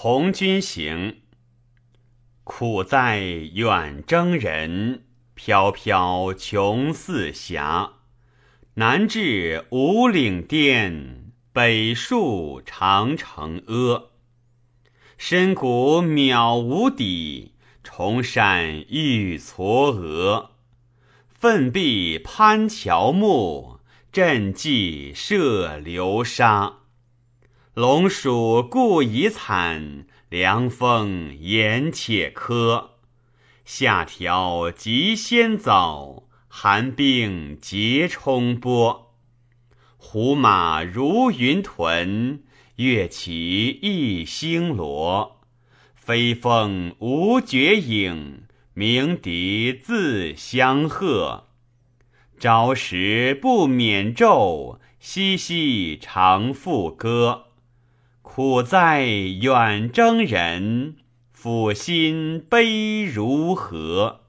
[0.00, 1.22] 从军行，
[2.44, 5.02] 苦在远征人，
[5.34, 7.94] 飘飘穷四峡。
[8.74, 14.10] 南至五岭巅，北戍长城阿。
[15.16, 20.50] 深谷渺无底，重山欲嵯峨。
[21.26, 23.80] 奋臂攀乔木，
[24.12, 26.82] 振戟射流沙。
[27.78, 32.96] 龙鼠故已惨，凉风言且柯。
[33.64, 36.28] 下条急先走。
[36.48, 39.14] 寒冰结冲波，
[39.96, 42.42] 胡马如云屯，
[42.78, 45.40] 跃起一星罗。
[45.94, 48.42] 飞凤无绝影，
[48.74, 51.44] 鸣笛自相和。
[52.40, 57.44] 朝时不免昼，夕夕常复歌。
[58.30, 60.96] 苦在远征人，
[61.34, 64.20] 抚心悲如何？